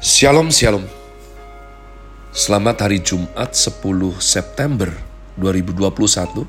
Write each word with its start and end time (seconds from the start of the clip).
Shalom 0.00 0.48
Shalom. 0.48 0.88
Selamat 2.32 2.88
hari 2.88 3.04
Jumat 3.04 3.52
10 3.52 3.84
September 4.16 4.88
2021 5.36 6.48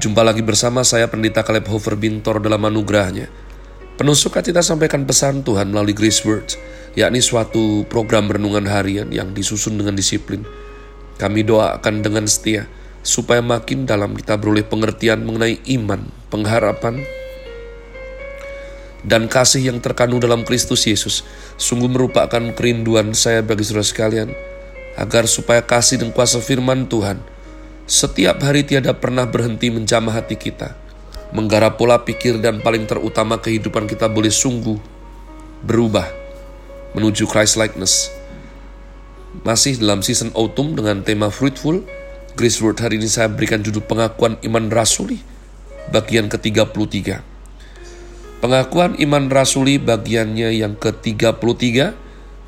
Jumpa 0.00 0.22
lagi 0.24 0.40
bersama 0.40 0.80
saya 0.80 1.12
Pendeta 1.12 1.44
Caleb 1.44 1.68
Hofer 1.68 2.00
Bintor 2.00 2.40
dalam 2.40 2.64
anugerahnya. 2.64 3.28
Penuh 4.00 4.16
sukacita 4.16 4.64
sampaikan 4.64 5.04
pesan 5.04 5.44
Tuhan 5.44 5.68
melalui 5.68 5.92
Grace 5.92 6.24
Words 6.24 6.56
yakni 6.96 7.20
suatu 7.20 7.84
program 7.92 8.32
renungan 8.32 8.64
harian 8.64 9.12
yang 9.12 9.36
disusun 9.36 9.76
dengan 9.76 9.92
disiplin. 9.92 10.48
Kami 11.20 11.44
doakan 11.44 12.00
dengan 12.00 12.24
setia 12.24 12.72
supaya 13.04 13.44
makin 13.44 13.84
dalam 13.84 14.16
kita 14.16 14.40
beroleh 14.40 14.64
pengertian 14.64 15.28
mengenai 15.28 15.60
iman, 15.76 16.08
pengharapan, 16.32 17.04
dan 19.02 19.26
kasih 19.26 19.70
yang 19.72 19.78
terkandung 19.82 20.22
dalam 20.22 20.46
Kristus 20.46 20.86
Yesus 20.86 21.26
sungguh 21.58 21.90
merupakan 21.90 22.42
kerinduan 22.54 23.14
saya 23.14 23.42
bagi 23.42 23.66
saudara 23.66 23.86
sekalian 23.86 24.30
agar 24.94 25.26
supaya 25.26 25.62
kasih 25.62 25.98
dan 26.02 26.14
kuasa 26.14 26.38
firman 26.38 26.86
Tuhan 26.86 27.18
setiap 27.86 28.38
hari 28.46 28.62
tiada 28.62 28.94
pernah 28.94 29.26
berhenti 29.26 29.74
menjamah 29.74 30.22
hati 30.22 30.38
kita 30.38 30.78
menggarap 31.32 31.80
pola 31.80 32.04
pikir 32.04 32.38
dan 32.38 32.60
paling 32.60 32.84
terutama 32.84 33.40
kehidupan 33.40 33.88
kita 33.88 34.06
boleh 34.06 34.30
sungguh 34.30 34.76
berubah 35.64 36.04
menuju 36.92 37.24
Christ 37.24 37.56
likeness. 37.56 38.12
Masih 39.40 39.80
dalam 39.80 40.04
season 40.04 40.28
autumn 40.36 40.76
dengan 40.76 41.00
tema 41.00 41.32
fruitful 41.32 41.80
Grace 42.36 42.60
Word 42.60 42.84
hari 42.84 43.00
ini 43.00 43.08
saya 43.08 43.32
berikan 43.32 43.64
judul 43.64 43.80
pengakuan 43.80 44.36
iman 44.44 44.68
rasuli 44.68 45.24
bagian 45.88 46.28
ke-33 46.28 47.31
Pengakuan 48.42 48.98
iman 48.98 49.30
rasuli 49.30 49.78
bagiannya 49.78 50.50
yang 50.50 50.74
ke-33, 50.74 51.94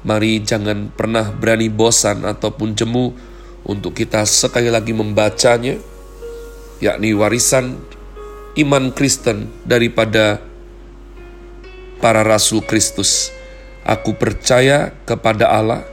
mari 0.02 0.42
jangan 0.42 0.90
pernah 0.90 1.30
berani 1.30 1.70
bosan 1.70 2.26
ataupun 2.26 2.74
jemu 2.74 3.14
untuk 3.62 3.94
kita 3.94 4.26
sekali 4.26 4.74
lagi 4.74 4.90
membacanya, 4.90 5.78
yakni 6.82 7.14
warisan 7.14 7.78
iman 8.58 8.90
Kristen 8.90 9.46
daripada 9.62 10.42
para 12.02 12.26
rasul 12.26 12.66
Kristus. 12.66 13.30
Aku 13.86 14.18
percaya 14.18 14.90
kepada 15.06 15.46
Allah, 15.46 15.86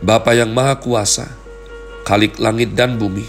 Bapa 0.00 0.32
yang 0.32 0.48
Maha 0.48 0.80
Kuasa, 0.80 1.28
Khalik 2.08 2.40
langit 2.40 2.72
dan 2.72 2.96
bumi, 2.96 3.28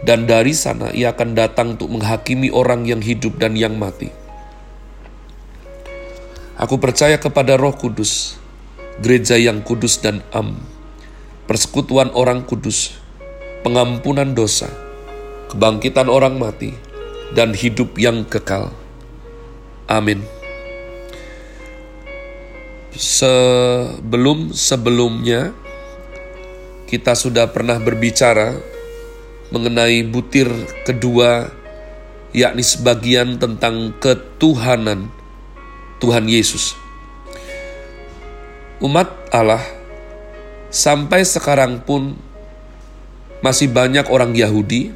dan 0.00 0.24
dari 0.24 0.56
sana 0.56 0.92
ia 0.96 1.12
akan 1.12 1.36
datang 1.36 1.76
untuk 1.76 1.92
menghakimi 1.92 2.48
orang 2.48 2.88
yang 2.88 3.04
hidup 3.04 3.36
dan 3.36 3.56
yang 3.56 3.76
mati. 3.76 4.08
Aku 6.60 6.76
percaya 6.76 7.16
kepada 7.16 7.56
Roh 7.56 7.72
Kudus, 7.72 8.36
gereja 9.00 9.40
yang 9.40 9.64
kudus 9.64 9.96
dan 10.04 10.20
am, 10.36 10.60
persekutuan 11.48 12.12
orang 12.12 12.44
kudus, 12.44 12.92
pengampunan 13.64 14.36
dosa, 14.36 14.68
kebangkitan 15.48 16.12
orang 16.12 16.36
mati, 16.36 16.76
dan 17.32 17.56
hidup 17.56 17.96
yang 17.96 18.28
kekal. 18.28 18.76
Amin. 19.88 20.20
Sebelum 22.92 24.52
sebelumnya 24.52 25.56
kita 26.84 27.16
sudah 27.16 27.48
pernah 27.48 27.80
berbicara 27.80 28.60
mengenai 29.50 30.06
butir 30.06 30.46
kedua, 30.86 31.50
yakni 32.30 32.62
sebagian 32.62 33.38
tentang 33.38 33.94
ketuhanan 33.98 35.10
Tuhan 35.98 36.30
Yesus. 36.30 36.78
Umat 38.80 39.12
Allah 39.34 39.60
sampai 40.72 41.26
sekarang 41.26 41.82
pun 41.82 42.16
masih 43.44 43.68
banyak 43.68 44.08
orang 44.08 44.32
Yahudi 44.32 44.94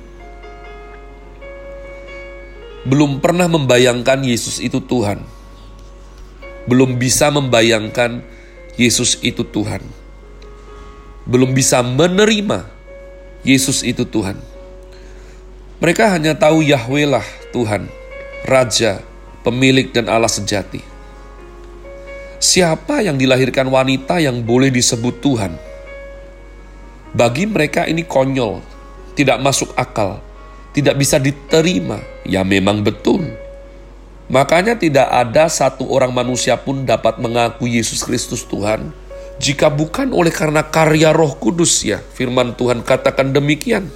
belum 2.85 3.25
pernah 3.25 3.49
membayangkan 3.49 4.21
Yesus 4.25 4.61
itu 4.61 4.77
Tuhan. 4.85 5.25
Belum 6.69 6.97
bisa 7.01 7.33
membayangkan 7.33 8.21
Yesus 8.77 9.17
itu 9.25 9.41
Tuhan. 9.45 9.81
Belum 11.25 11.57
bisa 11.57 11.81
menerima 11.81 12.74
Yesus 13.45 13.85
itu 13.85 14.09
Tuhan. 14.09 14.41
Mereka 15.85 16.17
hanya 16.17 16.33
tahu 16.33 16.65
Yahweh 16.65 17.05
lah 17.05 17.27
Tuhan, 17.53 17.93
Raja, 18.49 19.05
pemilik 19.45 19.93
dan 19.93 20.09
Allah 20.09 20.33
sejati. 20.33 20.81
Siapa 22.41 23.05
yang 23.05 23.21
dilahirkan 23.21 23.69
wanita 23.69 24.17
yang 24.17 24.41
boleh 24.41 24.73
disebut 24.73 25.21
Tuhan? 25.21 25.53
Bagi 27.13 27.45
mereka 27.45 27.85
ini 27.85 28.01
konyol, 28.09 28.65
tidak 29.13 29.37
masuk 29.45 29.77
akal, 29.77 30.25
tidak 30.73 30.97
bisa 30.97 31.21
diterima. 31.21 32.01
Ya 32.25 32.41
memang 32.41 32.81
betul. 32.81 33.29
Makanya 34.33 34.73
tidak 34.81 35.05
ada 35.13 35.53
satu 35.53 35.85
orang 35.93 36.17
manusia 36.17 36.57
pun 36.57 36.89
dapat 36.89 37.21
mengaku 37.21 37.69
Yesus 37.69 38.01
Kristus 38.01 38.41
Tuhan 38.49 39.04
jika 39.43 39.67
bukan 39.67 40.15
oleh 40.15 40.31
karena 40.31 40.63
karya 40.63 41.11
Roh 41.11 41.35
Kudus 41.35 41.83
ya, 41.83 41.99
firman 42.15 42.55
Tuhan 42.55 42.87
katakan 42.87 43.35
demikian. 43.35 43.91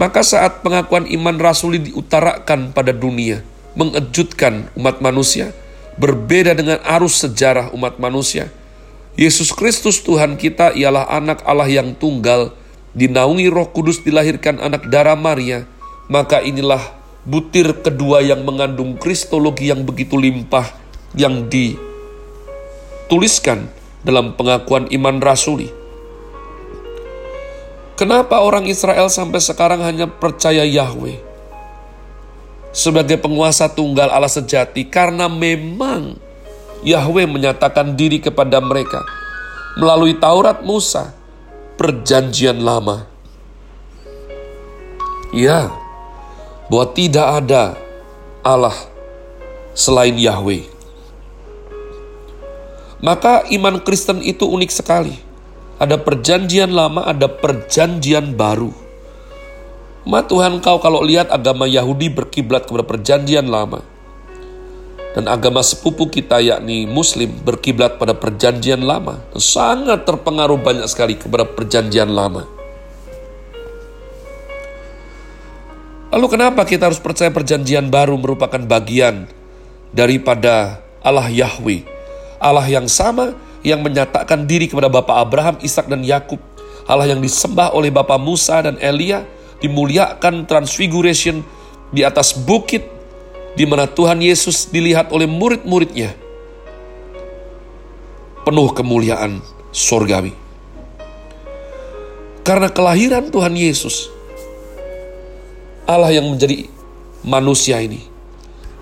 Maka 0.00 0.24
saat 0.24 0.64
pengakuan 0.64 1.04
iman 1.08 1.36
rasuli 1.36 1.76
diutarakan 1.76 2.72
pada 2.72 2.92
dunia, 2.92 3.44
mengejutkan 3.76 4.72
umat 4.76 5.04
manusia, 5.04 5.52
berbeda 6.00 6.56
dengan 6.56 6.80
arus 6.84 7.20
sejarah 7.20 7.68
umat 7.76 8.00
manusia. 8.00 8.48
Yesus 9.20 9.52
Kristus 9.52 10.00
Tuhan 10.00 10.40
kita 10.40 10.72
ialah 10.72 11.04
anak 11.12 11.44
Allah 11.44 11.68
yang 11.68 11.92
tunggal, 11.92 12.56
dinaungi 12.96 13.52
roh 13.52 13.68
kudus 13.68 14.00
dilahirkan 14.00 14.56
anak 14.56 14.88
darah 14.88 15.16
Maria, 15.20 15.68
maka 16.08 16.40
inilah 16.40 16.80
butir 17.28 17.84
kedua 17.84 18.24
yang 18.24 18.40
mengandung 18.48 18.96
kristologi 18.96 19.68
yang 19.68 19.84
begitu 19.84 20.16
limpah 20.16 20.64
yang 21.12 21.44
di 21.52 21.89
tuliskan 23.10 23.66
dalam 24.06 24.32
pengakuan 24.38 24.86
iman 24.94 25.18
rasuli. 25.18 25.68
Kenapa 27.98 28.40
orang 28.40 28.64
Israel 28.64 29.12
sampai 29.12 29.44
sekarang 29.44 29.84
hanya 29.84 30.08
percaya 30.08 30.64
Yahweh 30.64 31.20
sebagai 32.72 33.20
penguasa 33.20 33.68
tunggal 33.68 34.08
Allah 34.08 34.32
sejati? 34.32 34.88
Karena 34.88 35.28
memang 35.28 36.16
Yahweh 36.80 37.28
menyatakan 37.28 37.92
diri 37.92 38.16
kepada 38.24 38.56
mereka 38.64 39.04
melalui 39.76 40.16
Taurat 40.16 40.64
Musa, 40.64 41.12
perjanjian 41.76 42.56
lama. 42.64 43.04
Ya, 45.36 45.70
bahwa 46.72 46.86
tidak 46.96 47.26
ada 47.44 47.76
Allah 48.40 48.74
selain 49.76 50.16
Yahweh. 50.16 50.79
Maka 53.00 53.48
iman 53.48 53.80
Kristen 53.80 54.20
itu 54.20 54.44
unik 54.44 54.68
sekali. 54.68 55.16
Ada 55.80 55.96
perjanjian 55.96 56.68
lama, 56.68 57.08
ada 57.08 57.32
perjanjian 57.32 58.36
baru. 58.36 58.76
Ma 60.04 60.20
Tuhan 60.20 60.60
kau 60.60 60.76
kalau 60.76 61.00
lihat 61.00 61.32
agama 61.32 61.64
Yahudi 61.64 62.12
berkiblat 62.12 62.68
kepada 62.68 62.84
perjanjian 62.84 63.48
lama. 63.48 63.80
Dan 65.16 65.26
agama 65.32 65.64
sepupu 65.64 66.12
kita 66.12 66.44
yakni 66.44 66.84
Muslim 66.84 67.32
berkiblat 67.40 67.96
pada 67.96 68.12
perjanjian 68.12 68.84
lama. 68.84 69.24
Sangat 69.32 70.04
terpengaruh 70.04 70.60
banyak 70.60 70.84
sekali 70.84 71.16
kepada 71.16 71.48
perjanjian 71.48 72.12
lama. 72.12 72.44
Lalu 76.12 76.26
kenapa 76.28 76.68
kita 76.68 76.92
harus 76.92 77.00
percaya 77.00 77.32
perjanjian 77.32 77.88
baru 77.88 78.20
merupakan 78.20 78.60
bagian 78.60 79.24
daripada 79.96 80.84
Allah 81.00 81.32
Yahweh 81.32 81.99
Allah 82.40 82.64
yang 82.64 82.88
sama 82.88 83.36
yang 83.60 83.84
menyatakan 83.84 84.48
diri 84.48 84.64
kepada 84.64 84.88
Bapak 84.88 85.12
Abraham, 85.12 85.56
Ishak 85.60 85.86
dan 85.92 86.00
Yakub. 86.00 86.40
Allah 86.88 87.12
yang 87.12 87.20
disembah 87.20 87.76
oleh 87.76 87.92
Bapak 87.92 88.16
Musa 88.16 88.64
dan 88.64 88.80
Elia 88.80 89.22
dimuliakan 89.60 90.48
transfiguration 90.48 91.44
di 91.92 92.00
atas 92.00 92.32
bukit 92.32 92.88
di 93.52 93.68
mana 93.68 93.84
Tuhan 93.84 94.24
Yesus 94.24 94.72
dilihat 94.72 95.12
oleh 95.12 95.28
murid-muridnya 95.28 96.16
penuh 98.48 98.72
kemuliaan 98.72 99.44
sorgawi. 99.68 100.32
Karena 102.40 102.72
kelahiran 102.72 103.28
Tuhan 103.28 103.52
Yesus, 103.52 104.08
Allah 105.84 106.08
yang 106.08 106.32
menjadi 106.32 106.64
manusia 107.20 107.84
ini, 107.84 108.00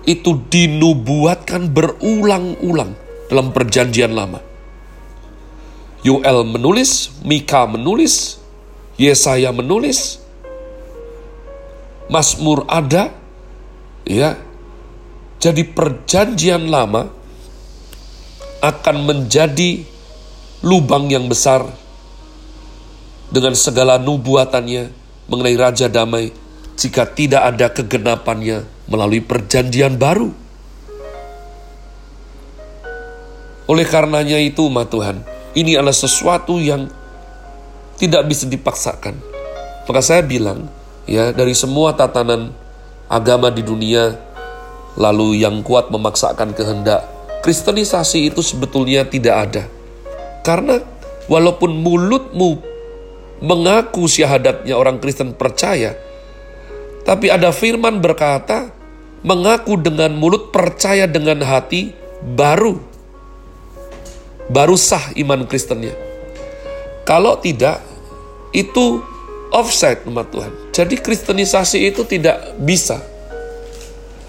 itu 0.07 0.39
dinubuatkan 0.47 1.67
berulang-ulang 1.69 3.08
dalam 3.29 3.53
perjanjian 3.53 4.11
lama. 4.11 4.41
Yoel 6.01 6.43
menulis, 6.47 7.13
Mika 7.21 7.69
menulis, 7.69 8.41
Yesaya 8.97 9.53
menulis, 9.53 10.19
Mazmur 12.09 12.65
ada, 12.65 13.13
ya. 14.03 14.35
Jadi 15.39 15.63
perjanjian 15.63 16.67
lama 16.67 17.07
akan 18.59 18.97
menjadi 19.07 19.87
lubang 20.59 21.07
yang 21.07 21.31
besar 21.31 21.63
dengan 23.31 23.55
segala 23.55 23.95
nubuatannya 23.95 24.91
mengenai 25.31 25.55
Raja 25.55 25.87
Damai 25.87 26.35
jika 26.75 27.07
tidak 27.07 27.55
ada 27.55 27.71
kegenapannya 27.71 28.67
melalui 28.91 29.23
perjanjian 29.23 29.95
baru. 29.95 30.48
Oleh 33.69 33.85
karenanya 33.85 34.41
itu, 34.41 34.65
Ma 34.65 34.81
Tuhan, 34.81 35.21
ini 35.53 35.77
adalah 35.77 35.93
sesuatu 35.93 36.57
yang 36.57 36.89
tidak 38.01 38.25
bisa 38.25 38.49
dipaksakan. 38.49 39.13
Maka 39.85 40.01
saya 40.01 40.25
bilang, 40.25 40.65
ya 41.05 41.29
dari 41.29 41.53
semua 41.53 41.93
tatanan 41.93 42.49
agama 43.05 43.53
di 43.53 43.61
dunia, 43.61 44.17
lalu 44.97 45.45
yang 45.45 45.61
kuat 45.61 45.93
memaksakan 45.93 46.57
kehendak, 46.57 47.05
kristenisasi 47.45 48.33
itu 48.33 48.41
sebetulnya 48.41 49.05
tidak 49.05 49.35
ada. 49.37 49.63
Karena 50.41 50.81
walaupun 51.29 51.69
mulutmu 51.69 52.65
mengaku 53.45 54.09
syahadatnya 54.09 54.73
orang 54.73 54.97
Kristen 54.97 55.37
percaya, 55.37 55.93
tapi 57.05 57.29
ada 57.29 57.53
firman 57.53 58.01
berkata, 58.01 58.73
mengaku 59.21 59.77
dengan 59.77 60.17
mulut 60.17 60.49
percaya 60.49 61.05
dengan 61.05 61.45
hati 61.45 61.93
baru 62.33 62.88
baru 64.49 64.75
sah 64.75 65.13
iman 65.15 65.45
Kristennya. 65.45 65.93
Kalau 67.05 67.37
tidak, 67.37 67.81
itu 68.53 69.01
offside 69.53 70.05
umat 70.09 70.29
Tuhan. 70.29 70.53
Jadi 70.73 70.95
kristenisasi 70.97 71.89
itu 71.89 72.05
tidak 72.05 72.57
bisa. 72.61 73.01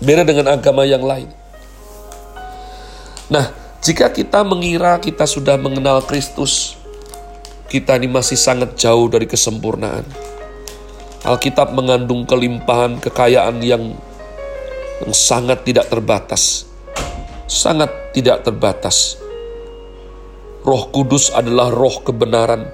Beda 0.01 0.25
dengan 0.25 0.49
agama 0.49 0.89
yang 0.89 1.05
lain. 1.05 1.29
Nah, 3.29 3.53
jika 3.85 4.09
kita 4.09 4.41
mengira 4.45 4.97
kita 4.97 5.29
sudah 5.29 5.61
mengenal 5.61 6.01
Kristus, 6.05 6.77
kita 7.69 8.01
ini 8.01 8.09
masih 8.09 8.37
sangat 8.37 8.81
jauh 8.81 9.13
dari 9.13 9.29
kesempurnaan. 9.29 10.05
Alkitab 11.21 11.77
mengandung 11.77 12.25
kelimpahan 12.25 12.97
kekayaan 12.97 13.61
yang, 13.61 13.93
yang 15.05 15.13
sangat 15.13 15.69
tidak 15.69 15.93
terbatas. 15.93 16.65
Sangat 17.45 17.93
tidak 18.17 18.41
terbatas 18.41 19.21
Roh 20.61 20.93
Kudus 20.93 21.33
adalah 21.33 21.73
roh 21.73 22.05
kebenaran 22.05 22.69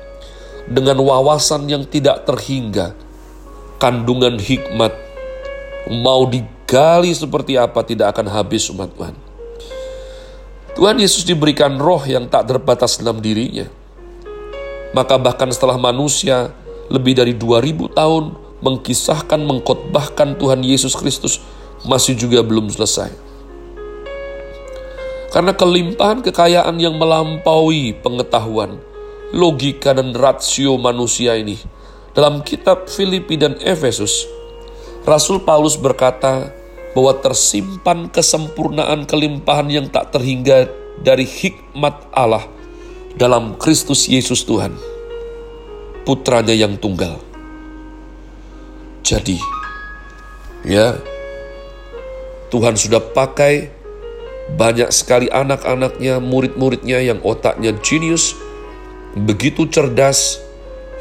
dengan 0.66 0.98
wawasan 0.98 1.70
yang 1.70 1.86
tidak 1.86 2.26
terhingga, 2.26 2.98
kandungan 3.78 4.42
hikmat, 4.42 4.90
mau 5.94 6.26
digali 6.26 7.14
seperti 7.14 7.54
apa 7.54 7.86
tidak 7.86 8.18
akan 8.18 8.26
habis 8.26 8.66
umat 8.74 8.90
Tuhan. 8.90 9.14
Tuhan 10.76 10.96
Yesus 11.00 11.24
diberikan 11.24 11.78
roh 11.80 12.02
yang 12.04 12.28
tak 12.28 12.52
terbatas 12.52 13.00
dalam 13.00 13.22
dirinya. 13.22 13.64
Maka 14.92 15.16
bahkan 15.16 15.48
setelah 15.48 15.80
manusia 15.80 16.52
lebih 16.92 17.16
dari 17.16 17.32
2000 17.32 17.96
tahun 17.96 18.24
mengkisahkan, 18.60 19.40
mengkotbahkan 19.40 20.36
Tuhan 20.36 20.60
Yesus 20.66 20.92
Kristus 20.98 21.40
masih 21.86 22.18
juga 22.18 22.42
belum 22.44 22.68
selesai. 22.68 23.25
Karena 25.36 25.52
kelimpahan 25.52 26.24
kekayaan 26.24 26.80
yang 26.80 26.96
melampaui 26.96 27.92
pengetahuan, 28.00 28.80
logika 29.36 29.92
dan 29.92 30.16
rasio 30.16 30.80
manusia 30.80 31.36
ini. 31.36 31.60
Dalam 32.16 32.40
kitab 32.40 32.88
Filipi 32.88 33.36
dan 33.36 33.60
Efesus, 33.60 34.24
Rasul 35.04 35.44
Paulus 35.44 35.76
berkata 35.76 36.48
bahwa 36.96 37.12
tersimpan 37.20 38.08
kesempurnaan 38.08 39.04
kelimpahan 39.04 39.68
yang 39.68 39.92
tak 39.92 40.08
terhingga 40.16 40.72
dari 41.04 41.28
hikmat 41.28 42.08
Allah 42.16 42.48
dalam 43.20 43.60
Kristus 43.60 44.08
Yesus 44.08 44.40
Tuhan, 44.48 44.72
putranya 46.08 46.56
yang 46.56 46.80
tunggal. 46.80 47.20
Jadi, 49.04 49.36
ya, 50.64 50.96
Tuhan 52.48 52.80
sudah 52.80 53.04
pakai 53.12 53.75
banyak 54.54 54.94
sekali 54.94 55.26
anak-anaknya, 55.26 56.22
murid-muridnya 56.22 57.02
yang 57.02 57.18
otaknya 57.26 57.74
jenius, 57.82 58.38
begitu 59.18 59.66
cerdas, 59.66 60.38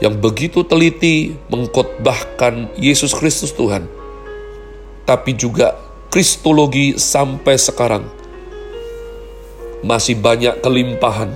yang 0.02 0.18
begitu 0.18 0.66
teliti 0.66 1.38
mengkotbahkan 1.54 2.74
Yesus 2.74 3.14
Kristus 3.14 3.54
Tuhan. 3.54 3.86
Tapi 5.06 5.38
juga 5.38 5.78
kristologi 6.10 6.98
sampai 6.98 7.56
sekarang 7.62 8.10
masih 9.86 10.18
banyak 10.18 10.66
kelimpahan 10.66 11.30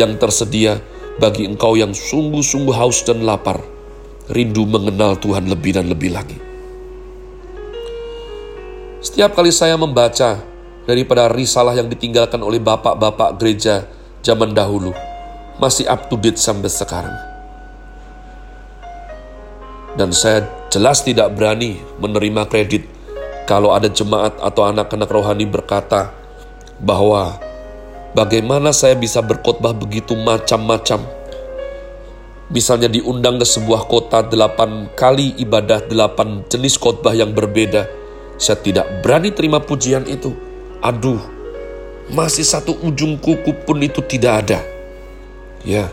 yang 0.00 0.16
tersedia 0.16 0.80
bagi 1.20 1.44
engkau 1.44 1.76
yang 1.76 1.92
sungguh-sungguh 1.92 2.72
haus 2.72 3.04
dan 3.04 3.22
lapar, 3.22 3.60
rindu 4.32 4.64
mengenal 4.64 5.20
Tuhan 5.20 5.44
lebih 5.46 5.76
dan 5.76 5.92
lebih 5.92 6.16
lagi. 6.16 6.40
Setiap 9.04 9.36
kali 9.36 9.52
saya 9.52 9.76
membaca 9.76 10.53
daripada 10.84 11.28
risalah 11.32 11.72
yang 11.76 11.88
ditinggalkan 11.88 12.40
oleh 12.40 12.60
bapak-bapak 12.60 13.40
gereja 13.40 13.88
zaman 14.24 14.52
dahulu 14.52 14.92
masih 15.58 15.86
up 15.86 16.10
to 16.10 16.16
date 16.18 16.40
sampai 16.40 16.70
sekarang. 16.70 17.16
Dan 19.94 20.10
saya 20.10 20.50
jelas 20.74 21.06
tidak 21.06 21.38
berani 21.38 21.78
menerima 22.02 22.50
kredit 22.50 22.82
kalau 23.46 23.70
ada 23.70 23.86
jemaat 23.86 24.34
atau 24.42 24.66
anak-anak 24.66 25.06
rohani 25.06 25.46
berkata 25.46 26.10
bahwa 26.82 27.38
bagaimana 28.10 28.74
saya 28.74 28.98
bisa 28.98 29.22
berkhotbah 29.22 29.70
begitu 29.70 30.18
macam-macam. 30.18 31.06
Misalnya 32.50 32.90
diundang 32.90 33.40
ke 33.40 33.46
sebuah 33.46 33.86
kota 33.88 34.20
delapan 34.26 34.90
kali 34.98 35.38
ibadah 35.40 35.86
delapan 35.86 36.42
jenis 36.50 36.76
khotbah 36.76 37.14
yang 37.14 37.30
berbeda. 37.32 37.86
Saya 38.34 38.58
tidak 38.58 39.00
berani 39.00 39.30
terima 39.30 39.62
pujian 39.62 40.04
itu 40.10 40.34
aduh, 40.84 41.20
masih 42.12 42.44
satu 42.44 42.76
ujung 42.84 43.16
kuku 43.16 43.56
pun 43.64 43.80
itu 43.80 44.04
tidak 44.04 44.44
ada. 44.44 44.60
Ya, 45.64 45.88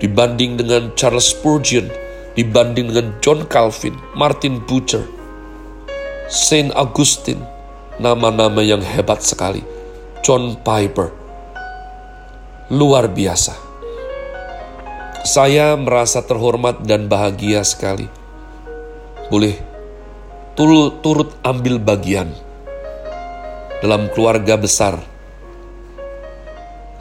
dibanding 0.00 0.56
dengan 0.56 0.88
Charles 0.96 1.36
Spurgeon, 1.36 1.92
dibanding 2.32 2.88
dengan 2.88 3.12
John 3.20 3.44
Calvin, 3.44 3.92
Martin 4.16 4.64
Butcher, 4.64 5.04
Saint 6.32 6.72
Augustine, 6.72 7.44
nama-nama 8.00 8.64
yang 8.64 8.80
hebat 8.80 9.20
sekali. 9.20 9.60
John 10.24 10.56
Piper, 10.64 11.12
luar 12.72 13.12
biasa. 13.12 13.52
Saya 15.22 15.76
merasa 15.76 16.24
terhormat 16.24 16.80
dan 16.82 17.12
bahagia 17.12 17.60
sekali. 17.60 18.08
Boleh 19.28 19.58
turut 20.56 21.34
ambil 21.44 21.76
bagian 21.76 22.45
dalam 23.84 24.08
keluarga 24.12 24.56
besar. 24.56 25.00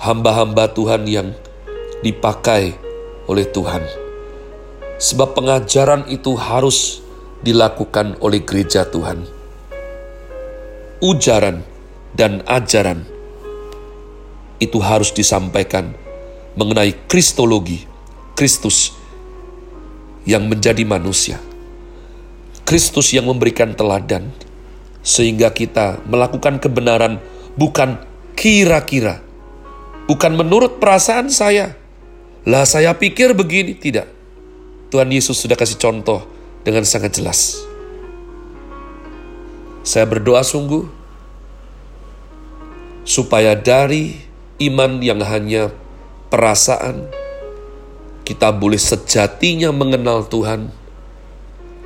Hamba-hamba 0.01 0.69
Tuhan 0.69 1.07
yang 1.07 1.33
dipakai 2.03 2.75
oleh 3.25 3.47
Tuhan. 3.49 3.81
Sebab 4.95 5.35
pengajaran 5.35 6.07
itu 6.07 6.35
harus 6.37 7.01
dilakukan 7.41 8.19
oleh 8.21 8.43
gereja 8.43 8.85
Tuhan. 8.87 9.25
Ujaran 11.03 11.61
dan 12.15 12.39
ajaran 12.47 13.03
itu 14.57 14.79
harus 14.79 15.11
disampaikan 15.11 15.91
mengenai 16.55 16.95
kristologi, 17.11 17.83
Kristus 18.33 18.95
yang 20.23 20.47
menjadi 20.47 20.87
manusia. 20.87 21.37
Kristus 22.65 23.13
yang 23.13 23.29
memberikan 23.29 23.75
teladan, 23.77 24.31
sehingga 25.05 25.53
kita 25.53 26.01
melakukan 26.09 26.57
kebenaran 26.57 27.21
bukan 27.53 28.01
kira-kira, 28.33 29.21
bukan 30.09 30.33
menurut 30.33 30.81
perasaan 30.81 31.29
saya. 31.29 31.77
Lah 32.45 32.65
saya 32.65 32.97
pikir 32.97 33.37
begini, 33.37 33.77
tidak. 33.77 34.09
Tuhan 34.89 35.09
Yesus 35.13 35.37
sudah 35.37 35.53
kasih 35.53 35.77
contoh 35.77 36.25
dengan 36.65 36.81
sangat 36.85 37.21
jelas. 37.21 37.61
Saya 39.85 40.09
berdoa 40.09 40.41
sungguh 40.41 40.89
supaya 43.05 43.53
dari 43.53 44.17
iman 44.65 44.97
yang 45.05 45.21
hanya 45.21 45.69
perasaan, 46.33 47.05
kita 48.25 48.49
boleh 48.49 48.81
sejatinya 48.81 49.69
mengenal 49.69 50.25
Tuhan 50.25 50.73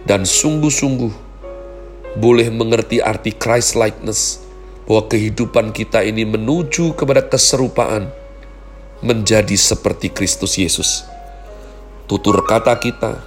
dan 0.08 0.24
sungguh-sungguh 0.24 1.29
boleh 2.20 2.52
mengerti 2.52 3.00
arti 3.00 3.32
Christ 3.32 3.80
likeness 3.80 4.44
bahwa 4.84 5.08
kehidupan 5.08 5.72
kita 5.72 6.04
ini 6.04 6.28
menuju 6.28 7.00
kepada 7.00 7.24
keserupaan 7.24 8.12
menjadi 9.00 9.56
seperti 9.56 10.12
Kristus 10.12 10.60
Yesus. 10.60 11.08
Tutur 12.12 12.44
kata 12.44 12.76
kita, 12.76 13.24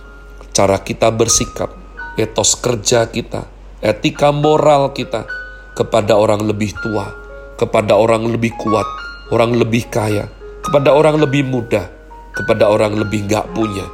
cara 0.53 0.77
kita 0.77 1.09
bersikap, 1.09 1.73
etos 2.21 2.53
kerja 2.61 3.09
kita, 3.09 3.49
etika 3.81 4.29
moral 4.29 4.93
kita 4.93 5.25
kepada 5.73 6.19
orang 6.21 6.45
lebih 6.45 6.77
tua, 6.85 7.09
kepada 7.57 7.97
orang 7.97 8.29
lebih 8.29 8.53
kuat, 8.61 8.85
orang 9.33 9.57
lebih 9.57 9.89
kaya, 9.89 10.29
kepada 10.61 10.93
orang 10.93 11.17
lebih 11.17 11.47
muda, 11.47 11.89
kepada 12.37 12.69
orang 12.69 12.93
lebih 13.01 13.25
nggak 13.25 13.49
punya, 13.57 13.87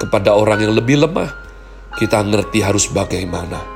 kepada 0.00 0.32
orang 0.32 0.64
yang 0.64 0.72
lebih 0.72 1.04
lemah, 1.04 1.28
kita 2.00 2.24
ngerti 2.24 2.64
harus 2.64 2.88
bagaimana. 2.88 3.75